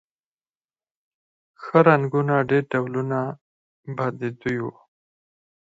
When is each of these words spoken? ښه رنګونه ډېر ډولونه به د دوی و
ښه 1.63 1.79
رنګونه 1.87 2.35
ډېر 2.49 2.63
ډولونه 2.71 3.19
به 3.95 4.05
د 4.19 4.21
دوی 4.39 4.57
و 4.63 4.65